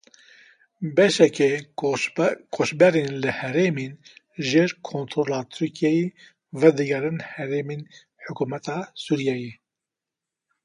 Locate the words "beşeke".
0.95-1.51